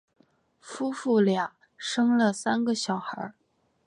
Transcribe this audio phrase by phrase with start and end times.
[0.59, 3.35] 夫妇俩生了三个小孩。